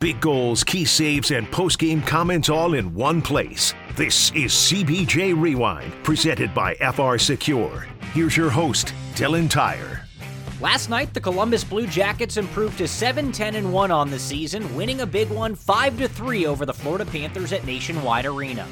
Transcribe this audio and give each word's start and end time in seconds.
Big 0.00 0.18
goals, 0.18 0.64
key 0.64 0.86
saves, 0.86 1.30
and 1.30 1.50
post-game 1.50 2.00
comments 2.00 2.48
all 2.48 2.72
in 2.72 2.94
one 2.94 3.20
place. 3.20 3.74
This 3.96 4.30
is 4.30 4.50
CBJ 4.50 5.38
Rewind, 5.38 5.92
presented 6.02 6.54
by 6.54 6.74
FRSecure. 6.76 7.84
Here's 8.14 8.34
your 8.34 8.48
host, 8.48 8.94
Dylan 9.12 9.50
Tyre. 9.50 10.08
Last 10.58 10.88
night, 10.88 11.12
the 11.12 11.20
Columbus 11.20 11.64
Blue 11.64 11.86
Jackets 11.86 12.38
improved 12.38 12.78
to 12.78 12.88
7 12.88 13.30
10 13.30 13.56
and 13.56 13.70
1 13.74 13.90
on 13.90 14.08
the 14.08 14.18
season, 14.18 14.74
winning 14.74 15.02
a 15.02 15.06
big 15.06 15.28
one 15.28 15.54
5 15.54 16.10
3 16.10 16.46
over 16.46 16.64
the 16.64 16.72
Florida 16.72 17.04
Panthers 17.04 17.52
at 17.52 17.66
Nationwide 17.66 18.24
Arena. 18.24 18.66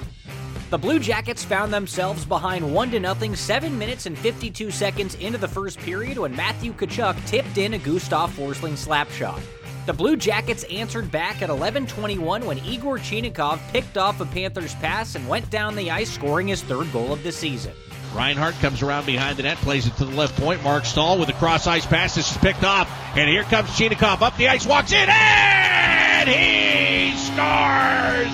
The 0.71 0.79
Blue 0.79 0.99
Jackets 0.99 1.45
found 1.45 1.75
themselves 1.75 2.25
behind 2.25 2.73
1 2.73 2.91
0 2.91 3.35
7 3.35 3.79
minutes 3.79 4.07
and 4.07 4.17
52 4.17 4.71
seconds 4.71 5.15
into 5.17 5.37
the 5.37 5.49
first 5.49 5.79
period 5.81 6.17
when 6.17 6.35
Matthew 6.35 6.73
Tkachuk 6.73 7.23
tipped 7.27 7.59
in 7.59 7.75
a 7.75 7.79
Gustav 7.79 8.35
Forsling 8.35 8.79
slap 8.79 9.11
shot. 9.11 9.43
The 9.89 9.95
Blue 9.95 10.19
Jackets 10.19 10.65
answered 10.65 11.11
back 11.11 11.41
at 11.41 11.49
11:21 11.49 12.45
when 12.45 12.59
Yegor 12.59 12.99
Chinakhov 12.99 13.59
picked 13.73 13.97
off 13.97 14.21
a 14.21 14.27
Panthers 14.27 14.75
pass 14.75 15.15
and 15.15 15.27
went 15.27 15.49
down 15.49 15.77
the 15.77 15.91
ice, 15.91 16.11
scoring 16.11 16.49
his 16.49 16.61
third 16.61 16.93
goal 16.93 17.11
of 17.11 17.23
the 17.23 17.33
season. 17.33 17.73
Reinhart 18.15 18.55
comes 18.57 18.83
around 18.83 19.07
behind 19.07 19.39
the 19.39 19.45
net, 19.45 19.57
plays 19.57 19.87
it 19.87 19.97
to 19.97 20.05
the 20.05 20.15
left 20.15 20.39
point. 20.39 20.63
Marc 20.63 20.85
Staal 20.85 21.19
with 21.19 21.31
a 21.31 21.33
cross 21.33 21.67
ice 21.67 21.87
pass. 21.87 22.19
Is 22.19 22.37
picked 22.37 22.65
off, 22.65 22.87
and 23.17 23.31
here 23.31 23.45
comes 23.45 23.71
Chinakhov 23.71 24.21
up 24.21 24.37
the 24.37 24.49
ice, 24.49 24.67
walks 24.67 24.93
in, 24.93 25.09
and 25.09 26.29
he 26.29 27.17
scores! 27.17 28.29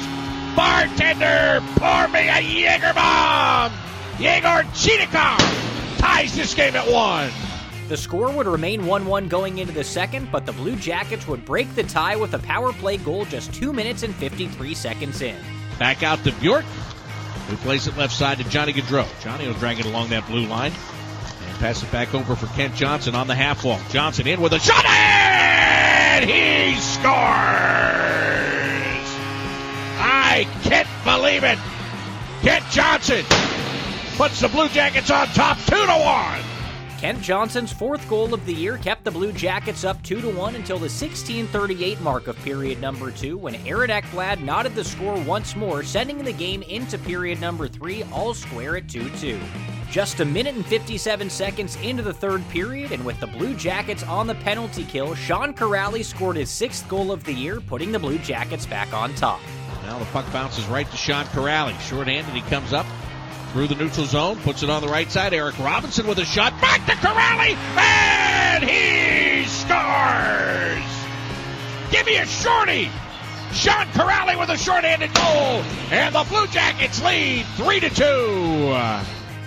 Bartender, 0.57 1.63
pour 1.77 2.09
me 2.09 2.31
a 2.31 2.41
Jaeger 2.41 2.95
bomb! 2.95 3.73
Yegor 4.19 4.65
Chinakhov 4.75 5.99
ties 5.99 6.35
this 6.35 6.53
game 6.53 6.75
at 6.75 6.91
one. 6.91 7.31
The 7.89 7.97
score 7.99 8.31
would 8.31 8.47
remain 8.47 8.87
1 8.87 9.05
1 9.05 9.29
going 9.29 9.59
into 9.59 9.75
the 9.75 9.85
second, 9.85 10.33
but 10.33 10.47
the 10.47 10.53
Blue 10.53 10.75
Jackets 10.77 11.29
would 11.29 11.45
break 11.45 11.75
the 11.75 11.83
tie 11.83 12.17
with 12.17 12.33
a 12.33 12.39
power 12.39 12.73
play 12.73 12.97
goal 12.97 13.27
just 13.27 13.53
2 13.53 13.75
minutes 13.75 14.03
and 14.03 14.15
53 14.15 14.75
seconds 14.75 15.21
in. 15.21 15.37
Back 15.79 16.03
out 16.03 16.25
to 16.25 16.33
Bjork, 16.33 16.65
who 17.49 17.57
plays 17.59 17.87
it 17.87 17.95
left 17.99 18.15
side 18.15 18.39
to 18.39 18.45
Johnny 18.45 18.73
Gaudreau. 18.73 19.07
Johnny 19.23 19.47
will 19.47 19.55
drag 19.55 19.81
it 19.81 19.85
along 19.85 20.09
that 20.11 20.27
blue 20.27 20.47
line 20.47 20.73
and 20.73 21.59
pass 21.59 21.83
it 21.83 21.93
back 21.93 22.15
over 22.15 22.35
for 22.35 22.47
Kent 22.57 22.75
Johnson 22.75 23.15
on 23.15 23.27
the 23.27 23.35
half 23.35 23.63
wall. 23.65 23.79
Johnson 23.91 24.27
in 24.27 24.41
with 24.41 24.55
a 24.55 24.61
shot, 24.61 24.87
and 24.87 26.25
he 26.25 26.81
scores! 26.81 27.05
I 30.01 30.49
can't 30.63 30.89
believe 31.05 31.45
it. 31.45 31.59
Kent 32.41 32.65
Johnson 32.71 33.27
puts 34.17 34.41
the 34.41 34.49
Blue 34.49 34.69
Jackets 34.71 35.11
on 35.11 35.27
top 35.29 35.59
2 35.67 35.75
to 35.75 35.87
1. 35.87 36.54
Kent 37.05 37.21
Johnson's 37.21 37.71
fourth 37.71 38.09
goal 38.09 38.33
of 38.33 38.47
the 38.47 38.55
year 38.55 38.79
kept 38.79 39.05
the 39.05 39.11
Blue 39.11 39.31
Jackets 39.31 39.85
up 39.85 40.03
2 40.05 40.35
1 40.35 40.55
until 40.55 40.79
the 40.79 40.85
1638 40.85 42.01
mark 42.01 42.29
of 42.29 42.37
period 42.37 42.81
number 42.81 43.11
2 43.11 43.37
when 43.37 43.57
Aaron 43.67 43.91
Ekblad 43.91 44.41
knotted 44.41 44.75
the 44.75 44.83
score 44.83 45.21
once 45.25 45.55
more, 45.55 45.83
sending 45.83 46.25
the 46.25 46.33
game 46.33 46.63
into 46.63 46.97
period 46.97 47.43
number 47.43 47.69
3 47.69 48.05
all 48.05 48.33
square 48.33 48.79
at 48.79 48.89
2 48.89 49.11
2. 49.17 49.39
Just 49.91 50.21
a 50.21 50.25
minute 50.25 50.55
and 50.55 50.65
57 50.65 51.29
seconds 51.29 51.77
into 51.83 52.03
the 52.03 52.15
third 52.15 52.43
period, 52.49 52.91
and 52.91 53.05
with 53.05 53.21
the 53.21 53.27
Blue 53.27 53.53
Jackets 53.53 54.03
on 54.05 54.27
the 54.27 54.37
penalty 54.37 54.85
kill, 54.85 55.15
Sean 55.15 55.53
Kuraly 55.53 56.03
scored 56.03 56.37
his 56.37 56.49
sixth 56.49 56.89
goal 56.89 57.13
of 57.13 57.23
the 57.25 57.35
year, 57.35 57.61
putting 57.61 57.93
the 57.93 57.99
Blue 57.99 58.17
Jackets 58.17 58.65
back 58.65 58.95
on 58.95 59.15
top. 59.15 59.43
Now 59.83 59.99
the 59.99 60.07
puck 60.07 60.25
bounces 60.33 60.65
right 60.69 60.91
to 60.91 60.97
Sean 60.97 61.27
Kuraly. 61.27 61.79
Short-handed, 61.81 62.33
he 62.33 62.41
comes 62.49 62.73
up, 62.73 62.87
through 63.55 63.69
the 63.69 63.75
neutral 63.77 64.05
zone, 64.05 64.37
puts 64.41 64.65
it 64.65 64.69
on 64.69 64.83
the 64.83 64.89
right 64.89 65.09
side. 65.13 65.33
Eric 65.33 65.57
Robinson 65.61 66.09
with 66.09 66.19
a 66.19 66.25
shot. 66.25 66.61
Back 66.61 66.85
to 66.87 66.93
Kuraly, 66.95 67.55
and 67.79 68.65
he 68.65 69.45
scores! 69.45 70.83
Give 71.93 72.05
me 72.05 72.17
a 72.17 72.27
shorty! 72.27 72.91
Sean 73.53 73.87
Kuraly 73.93 74.37
with 74.41 74.49
a 74.49 74.59
short-handed 74.59 75.15
goal, 75.15 75.63
and 75.93 76.13
the 76.13 76.25
Blue 76.25 76.49
Jackets 76.49 77.01
lead 77.05 77.47
three 77.57 77.79
to 77.79 77.91
two. 77.91 78.77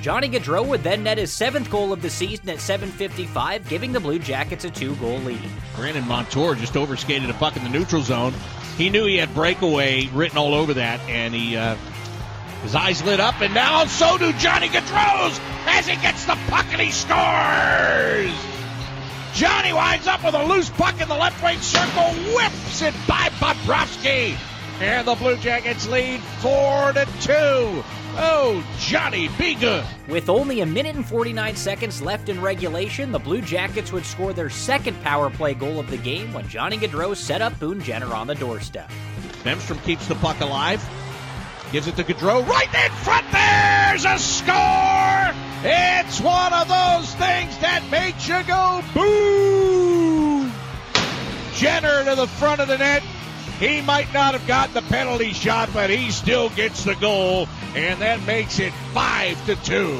Johnny 0.01 0.29
Gaudreau 0.29 0.65
would 0.65 0.83
then 0.83 1.03
net 1.03 1.17
his 1.17 1.33
seventh 1.33 1.69
goal 1.69 1.91
of 1.91 2.01
the 2.01 2.09
season 2.09 2.47
at 2.47 2.59
7:55, 2.59 3.67
giving 3.67 3.91
the 3.91 3.99
Blue 3.99 4.19
Jackets 4.19 4.63
a 4.63 4.69
two-goal 4.69 5.17
lead. 5.19 5.49
Brandon 5.75 6.07
Montour 6.07 6.55
just 6.55 6.77
overskated 6.77 7.29
a 7.29 7.33
puck 7.33 7.57
in 7.57 7.63
the 7.65 7.69
neutral 7.69 8.03
zone. 8.03 8.33
He 8.77 8.89
knew 8.89 9.05
he 9.05 9.17
had 9.17 9.33
breakaway 9.33 10.07
written 10.13 10.37
all 10.37 10.53
over 10.53 10.73
that, 10.75 11.01
and 11.09 11.35
he. 11.35 11.57
Uh, 11.57 11.75
his 12.63 12.75
eyes 12.75 13.03
lit 13.03 13.19
up, 13.19 13.39
and 13.41 13.53
now 13.53 13.85
so 13.85 14.17
do 14.17 14.33
Johnny 14.33 14.67
Gaudreau's 14.67 15.39
as 15.67 15.87
he 15.87 15.95
gets 15.97 16.25
the 16.25 16.37
puck 16.47 16.65
and 16.71 16.81
he 16.81 16.91
scores! 16.91 18.33
Johnny 19.33 19.71
winds 19.71 20.07
up 20.07 20.23
with 20.23 20.33
a 20.33 20.43
loose 20.45 20.69
puck 20.71 20.99
in 20.99 21.07
the 21.07 21.15
left 21.15 21.43
wing 21.43 21.59
circle, 21.59 22.09
whips 22.35 22.81
it 22.81 22.95
by 23.07 23.29
Bobrovsky, 23.39 24.35
and 24.81 25.07
the 25.07 25.15
Blue 25.15 25.37
Jackets 25.37 25.87
lead 25.87 26.19
four 26.39 26.93
to 26.93 27.05
two. 27.21 27.83
Oh, 28.19 28.65
Johnny, 28.79 29.29
be 29.37 29.53
good. 29.53 29.85
With 30.07 30.27
only 30.27 30.61
a 30.61 30.65
minute 30.65 30.95
and 30.95 31.05
49 31.05 31.55
seconds 31.55 32.01
left 32.01 32.29
in 32.29 32.41
regulation, 32.41 33.11
the 33.11 33.19
Blue 33.19 33.41
Jackets 33.41 33.91
would 33.91 34.05
score 34.05 34.33
their 34.33 34.49
second 34.49 34.99
power 35.03 35.29
play 35.29 35.53
goal 35.53 35.79
of 35.79 35.87
the 35.91 35.97
game 35.97 36.33
when 36.33 36.47
Johnny 36.47 36.77
Gaudreau 36.77 37.15
set 37.15 37.43
up 37.43 37.59
Boone 37.59 37.79
Jenner 37.79 38.11
on 38.15 38.25
the 38.25 38.33
doorstep. 38.33 38.89
Bemstrom 39.43 39.83
keeps 39.83 40.07
the 40.07 40.15
puck 40.15 40.41
alive. 40.41 40.83
Gives 41.71 41.87
it 41.87 41.95
to 41.97 42.03
Gaudreau. 42.03 42.47
Right 42.47 42.73
in 42.73 42.91
front. 42.91 43.25
There's 43.31 44.05
a 44.05 44.17
score. 44.17 45.33
It's 45.63 46.21
one 46.21 46.53
of 46.53 46.67
those 46.67 47.13
things 47.15 47.57
that 47.59 47.83
makes 47.91 48.27
you 48.27 48.41
go 48.43 48.81
boo. 48.93 50.49
Jenner 51.53 52.05
to 52.05 52.15
the 52.15 52.27
front 52.27 52.61
of 52.61 52.67
the 52.67 52.77
net. 52.77 53.03
He 53.59 53.81
might 53.81 54.13
not 54.13 54.33
have 54.33 54.45
gotten 54.45 54.75
the 54.75 54.83
penalty 54.83 55.33
shot, 55.33 55.69
but 55.73 55.89
he 55.89 56.11
still 56.11 56.49
gets 56.49 56.83
the 56.83 56.93
goal, 56.95 57.47
and 57.75 57.99
that 58.01 58.21
makes 58.27 58.59
it 58.59 58.71
five 58.93 59.43
to 59.47 59.55
two. 59.57 59.99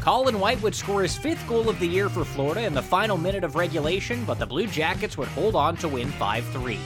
Colin 0.00 0.38
White 0.38 0.60
would 0.62 0.74
score 0.74 1.02
his 1.02 1.16
fifth 1.16 1.46
goal 1.48 1.70
of 1.70 1.78
the 1.78 1.86
year 1.86 2.10
for 2.10 2.24
Florida 2.24 2.66
in 2.66 2.74
the 2.74 2.82
final 2.82 3.16
minute 3.16 3.44
of 3.44 3.56
regulation, 3.56 4.24
but 4.26 4.38
the 4.38 4.46
Blue 4.46 4.66
Jackets 4.66 5.16
would 5.16 5.28
hold 5.28 5.56
on 5.56 5.76
to 5.76 5.88
win 5.88 6.10
5 6.10 6.44
3. 6.46 6.78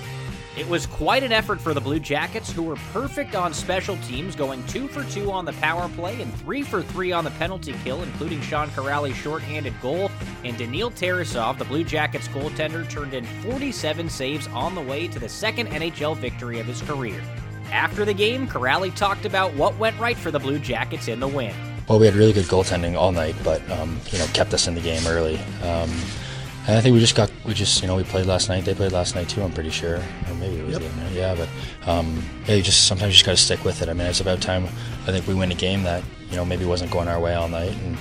It 0.56 0.66
was 0.66 0.86
quite 0.86 1.22
an 1.22 1.32
effort 1.32 1.60
for 1.60 1.74
the 1.74 1.82
Blue 1.82 2.00
Jackets, 2.00 2.50
who 2.50 2.62
were 2.62 2.76
perfect 2.90 3.34
on 3.34 3.52
special 3.52 3.98
teams, 3.98 4.34
going 4.34 4.64
2 4.68 4.88
for 4.88 5.04
2 5.04 5.30
on 5.30 5.44
the 5.44 5.52
power 5.54 5.86
play 5.90 6.22
and 6.22 6.32
3 6.36 6.62
for 6.62 6.82
3 6.82 7.12
on 7.12 7.24
the 7.24 7.30
penalty 7.32 7.74
kill, 7.84 8.02
including 8.02 8.40
Sean 8.40 8.68
Kuraly's 8.68 9.16
shorthanded 9.16 9.74
goal. 9.82 10.10
And 10.44 10.56
Daniil 10.56 10.90
Tarasov, 10.90 11.58
the 11.58 11.66
Blue 11.66 11.84
Jackets 11.84 12.26
goaltender, 12.28 12.88
turned 12.88 13.12
in 13.12 13.26
47 13.42 14.08
saves 14.08 14.46
on 14.48 14.74
the 14.74 14.80
way 14.80 15.06
to 15.08 15.18
the 15.18 15.28
second 15.28 15.68
NHL 15.68 16.16
victory 16.16 16.58
of 16.58 16.64
his 16.64 16.80
career. 16.80 17.20
After 17.70 18.06
the 18.06 18.14
game, 18.14 18.48
Kuraly 18.48 18.94
talked 18.94 19.26
about 19.26 19.52
what 19.54 19.76
went 19.78 19.98
right 20.00 20.16
for 20.16 20.30
the 20.30 20.38
Blue 20.38 20.58
Jackets 20.58 21.08
in 21.08 21.20
the 21.20 21.28
win. 21.28 21.54
Well, 21.86 21.98
we 21.98 22.06
had 22.06 22.14
really 22.14 22.32
good 22.32 22.46
goaltending 22.46 22.96
all 22.96 23.12
night, 23.12 23.36
but 23.44 23.60
um, 23.70 24.00
you 24.10 24.18
know 24.18 24.26
kept 24.28 24.54
us 24.54 24.66
in 24.66 24.74
the 24.74 24.80
game 24.80 25.06
early. 25.06 25.38
Um, 25.62 25.90
I 26.68 26.80
think 26.80 26.94
we 26.94 27.00
just 27.00 27.14
got 27.14 27.30
we 27.44 27.54
just 27.54 27.80
you 27.80 27.86
know 27.86 27.94
we 27.96 28.02
played 28.02 28.26
last 28.26 28.48
night. 28.48 28.64
They 28.64 28.74
played 28.74 28.90
last 28.92 29.14
night 29.14 29.28
too. 29.28 29.42
I'm 29.42 29.52
pretty 29.52 29.70
sure, 29.70 29.96
or 29.96 30.34
maybe 30.40 30.56
it 30.58 30.64
was 30.66 30.72
Yep. 30.72 30.80
the 30.82 30.88
other 30.88 30.96
night. 31.02 31.12
Yeah, 31.12 31.34
but 31.36 31.48
um, 31.88 32.22
yeah, 32.46 32.56
you 32.56 32.62
just 32.62 32.86
sometimes 32.88 33.10
you 33.10 33.12
just 33.12 33.24
got 33.24 33.32
to 33.32 33.36
stick 33.36 33.64
with 33.64 33.82
it. 33.82 33.88
I 33.88 33.92
mean, 33.92 34.06
it's 34.08 34.20
about 34.20 34.40
time. 34.40 34.64
I 35.06 35.12
think 35.12 35.26
we 35.28 35.34
win 35.34 35.52
a 35.52 35.54
game 35.54 35.84
that 35.84 36.02
you 36.28 36.34
know 36.36 36.44
maybe 36.44 36.64
wasn't 36.64 36.90
going 36.90 37.06
our 37.06 37.20
way 37.20 37.34
all 37.34 37.48
night, 37.48 37.72
and 37.72 37.96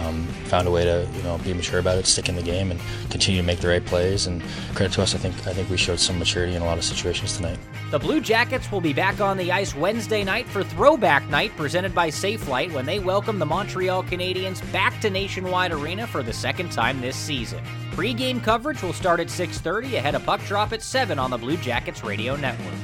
um, 0.00 0.26
found 0.46 0.68
a 0.68 0.70
way 0.70 0.84
to 0.84 1.08
you 1.14 1.22
know 1.22 1.38
be 1.38 1.52
mature 1.52 1.80
about 1.80 1.98
it, 1.98 2.06
stick 2.06 2.28
in 2.28 2.36
the 2.36 2.42
game, 2.42 2.70
and 2.70 2.80
continue 3.10 3.40
to 3.40 3.46
make 3.46 3.60
the 3.60 3.68
right 3.68 3.84
plays. 3.84 4.26
And 4.26 4.42
credit 4.74 4.92
to 4.94 5.02
us, 5.02 5.14
I 5.14 5.18
think 5.18 5.34
I 5.46 5.52
think 5.52 5.68
we 5.70 5.76
showed 5.76 6.00
some 6.00 6.18
maturity 6.18 6.54
in 6.54 6.62
a 6.62 6.64
lot 6.64 6.78
of 6.78 6.84
situations 6.84 7.36
tonight. 7.36 7.58
The 7.90 7.98
Blue 7.98 8.20
Jackets 8.20 8.70
will 8.70 8.80
be 8.80 8.92
back 8.92 9.20
on 9.20 9.36
the 9.36 9.50
ice 9.50 9.74
Wednesday 9.74 10.24
night 10.24 10.46
for 10.46 10.62
Throwback 10.62 11.28
Night 11.28 11.56
presented 11.56 11.94
by 11.94 12.08
Safelite 12.08 12.72
when 12.72 12.86
they 12.86 12.98
welcome 12.98 13.38
the 13.38 13.46
Montreal 13.46 14.02
Canadiens 14.04 14.60
back 14.72 15.00
to 15.00 15.10
Nationwide 15.10 15.72
Arena 15.72 16.06
for 16.06 16.22
the 16.22 16.32
second 16.32 16.70
time 16.70 17.00
this 17.00 17.16
season. 17.16 17.62
Pre-game 17.92 18.40
coverage 18.40 18.82
will 18.82 18.92
start 18.92 19.20
at 19.20 19.28
6:30 19.28 19.96
ahead 19.96 20.14
of 20.14 20.24
puck 20.24 20.40
drop 20.44 20.72
at 20.72 20.82
7 20.82 21.18
on 21.18 21.30
the 21.30 21.38
Blue 21.38 21.56
Jackets 21.56 22.04
radio 22.04 22.36
network. 22.36 22.74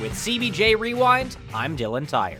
With 0.00 0.12
CBJ 0.12 0.78
Rewind, 0.78 1.36
I'm 1.52 1.76
Dylan 1.76 2.06
Tyre. 2.06 2.38